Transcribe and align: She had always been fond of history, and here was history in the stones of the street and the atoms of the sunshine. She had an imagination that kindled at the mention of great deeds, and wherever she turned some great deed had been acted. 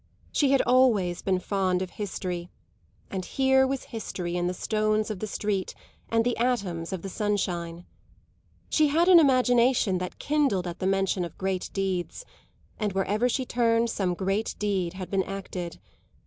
She 0.31 0.49
had 0.49 0.63
always 0.63 1.21
been 1.21 1.37
fond 1.37 1.83
of 1.83 1.91
history, 1.91 2.49
and 3.11 3.23
here 3.23 3.67
was 3.67 3.83
history 3.83 4.35
in 4.35 4.47
the 4.47 4.53
stones 4.55 5.11
of 5.11 5.19
the 5.19 5.27
street 5.27 5.75
and 6.09 6.25
the 6.25 6.35
atoms 6.37 6.91
of 6.91 7.03
the 7.03 7.07
sunshine. 7.07 7.85
She 8.67 8.87
had 8.87 9.07
an 9.07 9.19
imagination 9.19 9.99
that 9.99 10.17
kindled 10.17 10.65
at 10.65 10.79
the 10.79 10.87
mention 10.87 11.23
of 11.23 11.37
great 11.37 11.69
deeds, 11.71 12.25
and 12.79 12.93
wherever 12.93 13.29
she 13.29 13.45
turned 13.45 13.91
some 13.91 14.15
great 14.15 14.55
deed 14.57 14.93
had 14.93 15.11
been 15.11 15.21
acted. 15.21 15.79